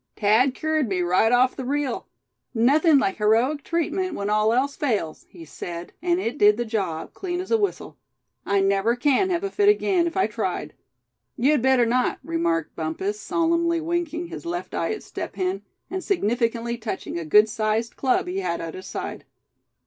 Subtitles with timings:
[0.15, 2.07] Thad cured me right off the reel.
[2.55, 7.13] 'Nothing like heroic treatment, when all else fails,' he said; and it did the job,
[7.13, 7.97] clean as a whistle.
[8.43, 10.73] I never can have a fit again, if I tried."
[11.37, 16.79] "You'd better not," remarked Bumpus, solemnly winking his left eye at Step Hen, and significantly
[16.79, 19.23] touching a good sized club he had at his side.